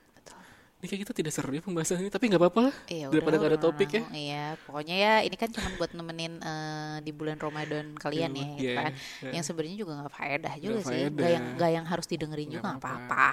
Ini 0.80 0.88
kayak 0.88 1.02
kita 1.04 1.14
tidak 1.14 1.32
seru 1.36 1.52
ya 1.52 1.60
pembahasan 1.60 2.00
ini 2.00 2.08
tapi 2.08 2.32
nggak 2.32 2.40
apa-apa 2.40 2.72
lah 2.72 2.76
Iya, 2.88 3.12
daripada 3.12 3.36
nggak 3.36 3.52
ada 3.52 3.60
topik 3.60 3.90
ya. 3.92 4.04
Iya, 4.10 4.46
pokoknya 4.64 4.96
ya 4.96 5.14
ini 5.28 5.36
kan 5.36 5.52
cuma 5.52 5.68
buat 5.76 5.92
nemenin 5.92 6.40
eh, 6.40 6.98
di 7.04 7.12
bulan 7.12 7.36
Ramadan 7.36 8.00
kalian 8.00 8.32
ya, 8.32 8.44
gitu 8.56 8.64
Iya, 8.64 8.76
kan. 8.80 8.92
iya. 8.96 9.32
Yang 9.36 9.44
sebenarnya 9.44 9.76
juga 9.76 9.92
nggak 10.00 10.14
faedah 10.16 10.54
juga 10.56 10.80
Nggak 10.80 10.88
sih. 10.88 11.02
Nggak 11.12 11.30
yang 11.30 11.46
nggak 11.60 11.72
yang 11.76 11.86
harus 11.86 12.06
didengerin 12.08 12.48
juga 12.48 12.64
nggak 12.64 12.80
apa-apa. 12.80 13.28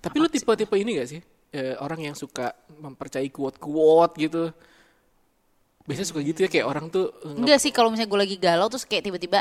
tapi 0.00 0.16
lu 0.16 0.28
tipe-tipe 0.28 0.74
ini 0.74 0.90
gak 0.96 1.10
sih 1.10 1.20
Eh, 1.48 1.72
orang 1.80 2.00
yang 2.04 2.12
suka 2.12 2.52
mempercayai 2.68 3.32
quote-quote 3.32 4.20
gitu 4.20 4.52
biasanya 5.84 6.08
suka 6.08 6.20
gitu 6.20 6.44
ya 6.44 6.48
kayak 6.48 6.68
orang 6.68 6.92
tuh 6.92 7.08
Enggak 7.24 7.56
sih 7.56 7.72
kalau 7.72 7.88
misalnya 7.88 8.12
gue 8.12 8.20
lagi 8.20 8.36
galau 8.36 8.68
terus 8.68 8.84
kayak 8.84 9.08
tiba-tiba 9.08 9.40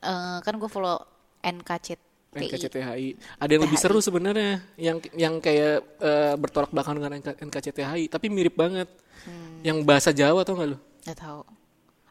eh, 0.00 0.38
kan 0.40 0.54
gue 0.56 0.68
follow 0.68 1.00
NKCTI. 1.40 2.11
NKCTHI 2.32 3.06
ada 3.36 3.50
yang 3.50 3.62
lebih 3.62 3.76
seru 3.76 4.00
sebenarnya. 4.00 4.64
Yang 4.74 5.12
yang 5.12 5.36
kayak 5.36 5.84
eh, 6.00 6.34
bertolak 6.34 6.72
belakang 6.72 6.96
dengan 6.96 7.12
NK 7.14 7.28
NKCTHI 7.38 8.08
tapi 8.08 8.26
mirip 8.28 8.56
banget. 8.56 8.88
Hmm. 9.22 9.62
yang 9.62 9.86
bahasa 9.86 10.10
Jawa 10.10 10.42
tau 10.42 10.58
gak 10.58 10.74
lu? 10.74 10.78
Nggak 11.06 11.14
tahu. 11.14 11.40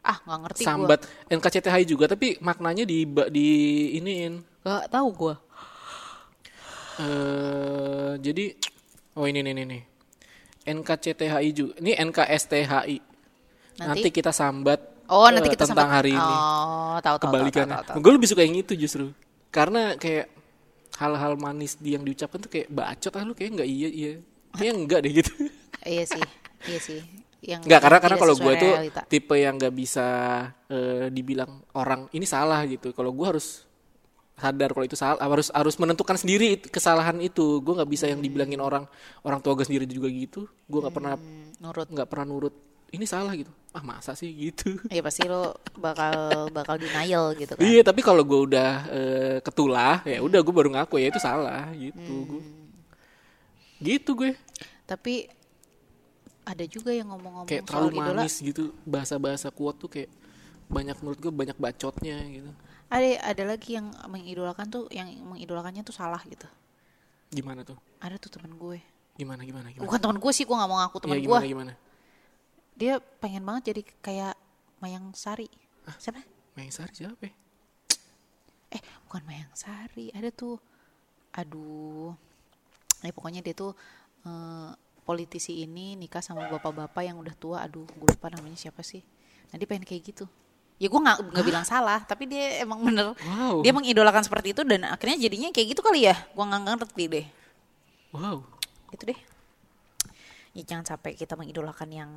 Ah 0.00 0.16
nggak 0.22 0.40
ngerti 0.42 0.62
sambat. 0.64 1.00
NKCTHI 1.28 1.82
juga 1.84 2.08
tapi 2.08 2.38
maknanya 2.38 2.82
di 2.82 3.04
di 3.28 3.48
iniin. 3.96 4.40
Gak 4.62 4.88
tahu 4.88 5.08
gue. 5.12 5.34
eh 6.92 8.12
jadi 8.16 8.44
oh 9.14 9.24
ini 9.24 9.40
nih 9.40 9.52
nih 9.52 9.64
nih 9.64 9.82
NKCTHI 10.62 11.48
juga 11.50 11.72
ini 11.80 11.96
NKSTHI 11.96 12.96
nanti, 13.76 13.80
Nanti? 13.80 14.08
kita 14.08 14.30
sambat 14.30 14.80
Oh 15.08 15.28
nanti 15.28 15.48
eh, 15.48 15.52
kita 15.52 15.68
tentang 15.68 15.88
sempat- 15.88 15.98
hari 16.00 16.12
ini. 16.14 16.20
Oh 16.32 16.96
tahu 16.96 17.16
tahu 17.18 17.28
kebalikannya. 17.28 17.76
gue 17.92 18.12
lebih 18.14 18.28
suka 18.30 18.40
yang 18.40 18.56
itu 18.56 18.72
justru 18.72 19.12
karena 19.52 19.94
kayak 20.00 20.32
hal-hal 20.96 21.36
manis 21.36 21.76
di 21.76 21.92
yang 21.92 22.02
diucapkan 22.02 22.40
tuh 22.40 22.48
kayak 22.48 22.68
bacot 22.68 23.12
ah 23.12 23.22
lu 23.22 23.32
kayak 23.32 23.50
nggak 23.60 23.68
iya 23.68 23.88
iya 23.88 24.12
kayak 24.52 24.72
enggak 24.74 25.00
deh 25.04 25.12
gitu 25.14 25.32
Iya 25.82 26.04
sih, 26.06 26.22
iya 26.70 26.78
sih. 26.78 27.00
Yang 27.42 27.66
Enggak 27.66 27.80
karena 27.82 27.98
karena 27.98 28.16
kalau 28.16 28.34
gue 28.38 28.52
tuh 28.54 28.70
realita. 28.70 29.02
tipe 29.02 29.34
yang 29.34 29.58
nggak 29.58 29.74
bisa 29.74 30.06
eh, 30.70 31.10
dibilang 31.10 31.58
orang 31.74 32.06
ini 32.14 32.22
salah 32.22 32.62
gitu. 32.70 32.94
Kalau 32.94 33.10
gue 33.10 33.26
harus 33.26 33.66
sadar 34.38 34.70
kalau 34.70 34.86
itu 34.86 34.94
salah, 34.94 35.18
harus 35.18 35.50
harus 35.50 35.74
menentukan 35.74 36.14
sendiri 36.14 36.54
it- 36.54 36.70
kesalahan 36.70 37.18
itu. 37.18 37.58
Gue 37.66 37.82
nggak 37.82 37.90
bisa 37.90 38.06
yang 38.06 38.22
dibilangin 38.22 38.62
orang 38.62 38.86
orang 39.26 39.42
tua 39.42 39.58
gue 39.58 39.66
sendiri 39.66 39.90
juga 39.90 40.06
gitu. 40.06 40.46
Gue 40.70 40.78
nggak 40.86 40.94
pernah 40.94 41.18
Hmm, 41.18 41.50
nurut. 41.58 41.88
nggak 41.90 42.06
pernah 42.06 42.26
nurut. 42.30 42.54
Ini 42.92 43.04
salah 43.04 43.32
gitu. 43.32 43.48
Ah 43.72 43.80
masa 43.80 44.12
sih 44.12 44.28
gitu. 44.48 44.76
Iya 44.86 45.00
pasti 45.00 45.24
lo 45.24 45.56
bakal 45.74 46.12
bakal 46.52 46.76
denial 46.76 47.32
gitu 47.34 47.56
kan. 47.56 47.64
Iya 47.64 47.80
tapi 47.80 48.00
kalau 48.00 48.20
gue 48.22 48.40
udah 48.52 48.70
eh, 48.86 49.36
ketulah 49.40 50.04
ya 50.04 50.20
udah 50.20 50.40
gue 50.40 50.54
baru 50.54 50.70
ngaku 50.76 51.00
ya 51.00 51.08
itu 51.08 51.16
salah 51.16 51.72
gitu. 51.72 51.98
Hmm. 51.98 52.40
Gitu 53.80 54.10
gue 54.14 54.36
Tapi 54.84 55.26
ada 56.42 56.64
juga 56.66 56.90
yang 56.90 57.08
ngomong-ngomong 57.08 57.48
kayak 57.48 57.64
soal 57.64 57.88
terlalu 57.88 57.96
idola. 57.96 58.20
manis 58.20 58.34
gitu 58.38 58.74
bahasa-bahasa 58.82 59.48
kuat 59.48 59.78
tuh 59.78 59.88
kayak 59.88 60.10
banyak 60.68 60.96
menurut 61.00 61.18
gue 61.18 61.32
banyak 61.32 61.56
bacotnya 61.56 62.18
gitu. 62.28 62.50
Ada 62.92 63.24
ada 63.24 63.42
lagi 63.48 63.72
yang 63.72 63.88
mengidolakan 64.04 64.68
tuh 64.68 64.84
yang 64.92 65.08
mengidolakannya 65.24 65.80
tuh 65.80 65.96
salah 65.96 66.20
gitu. 66.28 66.44
Gimana 67.32 67.64
tuh? 67.64 67.78
Ada 68.04 68.20
tuh 68.20 68.36
temen 68.36 68.52
gue. 68.52 68.84
Gimana 69.16 69.40
gimana 69.42 69.72
gimana? 69.72 69.86
Bukan 69.88 69.96
temen 69.96 70.18
gue 70.20 70.32
sih, 70.34 70.44
gue 70.44 70.52
nggak 70.52 70.68
mau 70.68 70.78
ngaku 70.84 70.96
temen 71.00 71.16
Iya, 71.16 71.24
gue. 71.24 71.30
gimana 71.32 71.46
gimana? 71.48 71.72
Dia 72.82 72.98
pengen 73.22 73.46
banget 73.46 73.70
jadi 73.70 73.82
kayak 74.02 74.34
Mayang 74.82 75.14
Sari. 75.14 75.46
Siapa? 76.02 76.18
Mayang 76.58 76.74
Sari 76.74 76.90
siapa? 76.90 77.30
ya? 77.30 77.32
Eh, 78.74 78.82
bukan 79.06 79.22
Mayang 79.22 79.54
Sari. 79.54 80.10
Ada 80.10 80.34
tuh. 80.34 80.58
Aduh. 81.30 82.10
Eh, 83.06 83.14
pokoknya 83.14 83.38
dia 83.38 83.54
tuh 83.54 83.78
eh, 84.26 84.74
politisi 85.06 85.62
ini 85.62 85.94
nikah 85.94 86.26
sama 86.26 86.50
bapak-bapak 86.50 87.06
yang 87.06 87.22
udah 87.22 87.30
tua. 87.38 87.62
Aduh, 87.62 87.86
gue 87.86 88.08
lupa 88.10 88.26
namanya 88.34 88.58
siapa 88.58 88.82
sih. 88.82 89.06
Nah, 89.54 89.62
dia 89.62 89.66
pengen 89.70 89.86
kayak 89.86 90.02
gitu. 90.02 90.26
Ya 90.82 90.90
gue 90.90 90.98
nggak 90.98 91.38
nggak 91.38 91.46
bilang 91.46 91.62
salah, 91.62 92.02
tapi 92.02 92.26
dia 92.26 92.66
emang 92.66 92.82
bener. 92.82 93.14
Wow. 93.22 93.62
Dia 93.62 93.70
mengidolakan 93.70 94.26
seperti 94.26 94.58
itu 94.58 94.66
dan 94.66 94.90
akhirnya 94.90 95.22
jadinya 95.22 95.54
kayak 95.54 95.70
gitu 95.70 95.86
kali 95.86 96.10
ya. 96.10 96.18
Gue 96.34 96.42
nggak 96.42 96.62
ngerti 96.66 97.04
deh. 97.06 97.26
Wow. 98.10 98.42
Itu 98.90 99.06
deh. 99.06 99.31
Ya 100.52 100.62
jangan 100.62 100.84
sampai 100.86 101.12
kita 101.12 101.32
mengidolakan 101.32 101.88
yang 101.88 102.10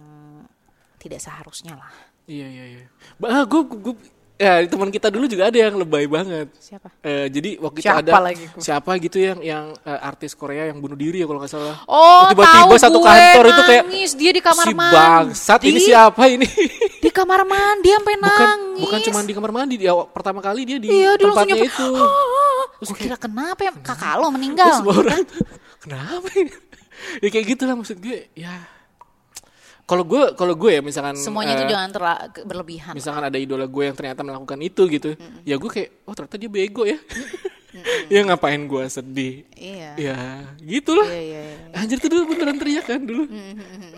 tidak 0.97 1.19
seharusnya 1.19 1.75
lah. 1.75 1.91
Iya 2.25 2.47
iya 2.47 2.65
iya. 2.67 2.83
Bah, 3.15 3.45
gue 3.45 3.61
gue 3.63 3.95
ya 4.35 4.59
teman 4.67 4.91
kita 4.91 5.07
dulu 5.07 5.23
juga 5.23 5.47
ada 5.47 5.55
yang 5.55 5.79
lebay 5.79 6.03
banget. 6.03 6.51
Siapa? 6.57 6.91
Eh, 6.99 7.31
jadi 7.31 7.55
waktu 7.55 7.79
itu 7.79 7.87
Siapa 7.87 8.01
ada 8.03 8.11
lagi? 8.19 8.43
siapa 8.59 8.91
gitu 8.99 9.17
yang 9.21 9.39
yang 9.39 9.65
eh, 9.79 9.99
artis 10.03 10.35
Korea 10.35 10.67
yang 10.67 10.83
bunuh 10.83 10.99
diri 10.99 11.23
ya 11.23 11.27
kalau 11.29 11.39
nggak 11.39 11.53
salah. 11.53 11.79
Oh, 11.87 12.27
tiba-tiba 12.27 12.75
satu 12.75 12.99
gue, 12.99 13.07
kantor 13.07 13.45
itu 13.47 13.61
kayak. 13.63 13.83
Dia 14.15 14.31
di 14.33 14.41
kamar 14.43 14.65
si 14.67 14.73
mandi. 14.75 14.95
bangsat 14.99 15.61
ini 15.63 15.79
siapa 15.79 16.23
ini? 16.27 16.47
Di 17.05 17.13
kamar 17.13 17.45
mandi 17.45 17.89
sampai 17.93 18.15
bukan 18.17 18.33
nangis. 18.49 18.81
bukan 18.81 18.99
cuma 19.05 19.19
di 19.21 19.31
kamar 19.31 19.51
mandi 19.53 19.75
di 19.77 19.85
awal 19.85 20.09
pertama 20.09 20.41
kali 20.41 20.65
dia 20.65 20.81
di 20.81 20.89
Iya, 20.89 21.13
dia 21.15 21.29
tempatnya 21.29 21.55
itu. 21.61 21.87
Terus 22.75 22.89
gue 22.89 22.99
kira 22.99 23.15
kenapa 23.15 23.61
ya 23.61 23.71
kakak 23.77 24.17
lo 24.17 24.33
meninggal? 24.33 24.81
Terus 24.81 24.89
orang 24.89 25.21
kenapa 25.79 26.27
ini? 26.33 26.49
Ya 27.23 27.29
kayak 27.29 27.45
gitu 27.55 27.63
lah 27.65 27.75
maksud 27.75 27.97
gue 27.99 28.29
ya. 28.33 28.53
Kalau 29.85 30.01
gue 30.01 30.33
kalau 30.33 30.57
gue 30.57 30.71
ya 30.73 30.81
misalkan 30.81 31.13
Semuanya 31.13 31.53
itu 31.53 31.69
eh, 31.69 31.71
jangan 31.77 31.89
terlalu 31.93 32.41
berlebihan. 32.49 32.93
misalkan 32.97 33.21
ada 33.21 33.37
idola 33.37 33.69
gue 33.69 33.83
yang 33.85 33.93
ternyata 33.93 34.25
melakukan 34.25 34.57
itu 34.65 34.81
gitu 34.89 35.13
ya 35.45 35.61
gue 35.61 35.69
kayak 35.69 35.89
oh 36.09 36.13
ternyata 36.17 36.35
dia 36.41 36.49
bego 36.49 36.83
ya. 36.85 36.97
Ya 38.07 38.23
ngapain 38.23 38.71
gue 38.71 38.83
sedih? 38.87 39.43
Iya. 39.51 39.99
ya 39.99 40.17
gitulah. 40.63 41.11
Iya, 41.11 41.19
iya, 41.19 41.41
iya. 41.43 41.75
anjir 41.75 41.99
tuh 41.99 42.07
dulu 42.07 42.31
beneran 42.31 42.55
teriak 42.55 42.87
kan 42.87 43.03
dulu. 43.03 43.27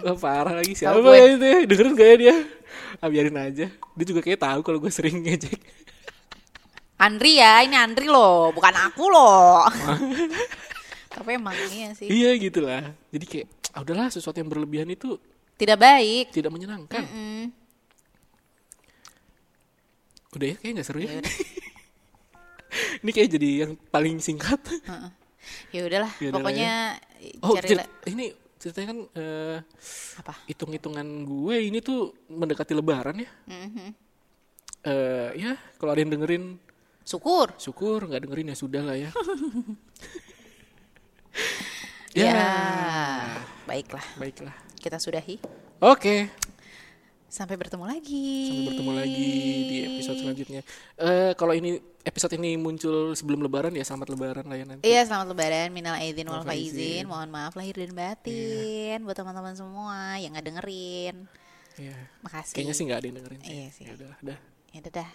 Wah, 0.01 0.17
parah 0.17 0.57
lagi. 0.57 0.73
Siapa 0.73 0.97
ya 1.13 1.37
itu 1.37 1.45
ya? 1.45 1.57
Dengerin 1.61 1.93
gak 1.93 2.07
ya 2.09 2.15
dia? 2.17 2.35
Ah, 2.97 3.05
biarin 3.05 3.37
aja. 3.37 3.69
Dia 3.69 4.05
juga 4.09 4.25
kayak 4.25 4.41
tahu 4.41 4.59
kalau 4.65 4.81
gue 4.81 4.89
sering 4.89 5.21
ngejek. 5.21 5.61
Andri 6.97 7.37
ya, 7.37 7.61
ini 7.61 7.77
Andri 7.77 8.09
loh, 8.09 8.49
bukan 8.49 8.73
aku 8.73 9.13
loh. 9.13 9.69
Tapi 11.17 11.29
emang 11.33 11.57
iya 11.67 11.89
sih. 11.91 12.05
iya 12.05 12.29
gitulah 12.33 12.81
jadi 13.09 13.25
kayak 13.25 13.47
ah, 13.71 13.81
udahlah 13.81 14.07
sesuatu 14.07 14.37
yang 14.37 14.47
berlebihan 14.47 14.85
itu 14.87 15.17
Tidak 15.55 15.73
baik. 15.75 16.29
tidak 16.29 16.49
menyenangkan 16.49 17.01
Mm. 17.03 17.45
udah 20.29 20.47
ya 20.47 20.55
kayak 20.55 20.71
nggak 20.73 20.85
seru 20.85 20.99
ya, 20.99 21.09
Ya 21.09 21.21
ini 23.01 23.11
kayak 23.11 23.29
jadi 23.31 23.49
yang 23.59 23.71
paling 23.87 24.19
singkat 24.19 24.59
Heeh. 24.61 25.09
Ya 25.71 25.81
udahlah, 25.81 26.11
Ya 26.13 26.29
udahlah 26.29 26.35
pokoknya 26.37 26.71
oh 27.41 27.55
cari 27.55 27.67
cer- 27.67 27.79
la- 27.79 27.91
ini 28.05 28.25
ceritanya 28.57 28.87
kan 28.87 28.99
eh, 29.15 29.57
apa? 30.17 30.33
hitung-hitungan 30.45 31.07
gue 31.23 31.55
ini 31.63 31.79
tuh 31.79 32.11
mendekati 32.27 32.73
lebaran 32.73 33.17
ya 33.17 33.29
Mhm. 33.47 33.87
eh 34.83 35.29
ya 35.35 35.51
kalau 35.75 35.91
ada 35.91 36.01
yang 36.01 36.11
dengerin 36.11 36.59
Syukur. 37.01 37.55
syukur 37.57 38.03
nggak 38.03 38.21
dengerin 38.21 38.51
ya 38.51 38.55
sudah 38.55 38.83
lah 38.83 38.93
ya 38.95 39.09
Ya. 42.11 42.33
Baiklah, 43.63 44.01
baiklah 44.15 44.55
kita 44.77 44.97
sudahi. 44.97 45.37
oke 45.77 46.31
Sampai 47.27 47.53
bertemu 47.53 47.83
lagi. 47.83 48.47
sampai 48.47 48.63
bertemu 48.71 48.91
lagi 48.95 49.29
di 49.67 49.77
episode 49.85 50.17
selanjutnya 50.17 50.61
eh 50.95 51.35
kalau 51.35 51.51
ini 51.51 51.75
episode 52.01 52.31
ini 52.33 52.55
muncul 52.55 53.11
sebelum 53.13 53.43
lebaran 53.43 53.75
ya 53.75 53.83
selamat 53.83 54.07
lebaran 54.09 54.45
lah 54.47 54.55
ya 54.55 54.63
nanti 54.63 54.87
Iya, 54.87 55.03
selamat 55.03 55.27
lebaran. 55.29 55.69
Minal 55.69 55.99
aidin 55.99 56.23
wal 56.25 56.41
faizin. 56.41 57.03
Mohon 57.03 57.29
maaf 57.29 57.53
lahir 57.53 57.75
dan 57.75 57.91
batin 57.91 59.03
buat 59.03 59.13
teman-teman 59.13 59.53
semua 59.53 60.15
yang 60.17 60.31
nggak 60.31 60.47
dengerin. 60.47 61.27
Iya. 61.75 61.99
Makasih. 62.23 62.55
kayaknya 62.55 62.73
sih 62.73 62.83
nggak 62.87 62.97
ada 62.97 63.05
yang 63.05 63.17
dengerin 63.19 63.41
Iya 63.43 63.67
sih. 63.75 63.83
ya 63.83 63.93
udah 63.93 64.07
dah 64.23 64.39
Ya 64.71 64.79
dadah. 64.81 65.09